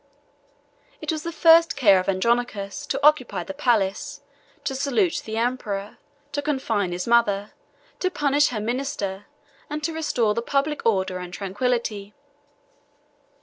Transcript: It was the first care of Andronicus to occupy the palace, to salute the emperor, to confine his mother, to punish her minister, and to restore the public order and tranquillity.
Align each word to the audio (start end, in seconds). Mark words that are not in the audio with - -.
It 0.99 1.11
was 1.11 1.21
the 1.21 1.31
first 1.31 1.75
care 1.75 1.99
of 1.99 2.09
Andronicus 2.09 2.87
to 2.87 2.99
occupy 3.05 3.43
the 3.43 3.53
palace, 3.53 4.21
to 4.63 4.73
salute 4.73 5.21
the 5.25 5.37
emperor, 5.37 5.99
to 6.31 6.41
confine 6.41 6.91
his 6.91 7.05
mother, 7.05 7.51
to 7.99 8.09
punish 8.09 8.47
her 8.47 8.59
minister, 8.59 9.27
and 9.69 9.83
to 9.83 9.93
restore 9.93 10.33
the 10.33 10.41
public 10.41 10.87
order 10.87 11.19
and 11.19 11.31
tranquillity. 11.31 12.15